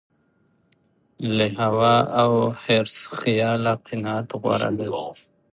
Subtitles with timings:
[1.37, 4.89] له هوا او حرص خیاله قناعت غوره دی.